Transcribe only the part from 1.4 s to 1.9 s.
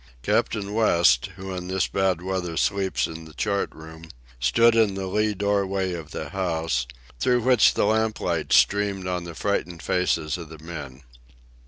in this